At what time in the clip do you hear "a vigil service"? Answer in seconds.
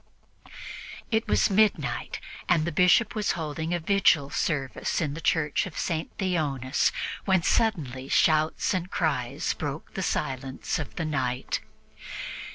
3.71-4.99